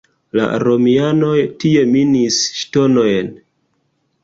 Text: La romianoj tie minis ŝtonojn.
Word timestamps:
La 0.37 0.45
romianoj 0.63 1.35
tie 1.65 1.85
minis 1.93 2.41
ŝtonojn. 2.63 3.33